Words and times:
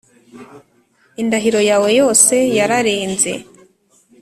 indahiro 1.21 1.59
yawe 1.69 1.89
yose 1.99 2.35
yararenze, 2.57 3.31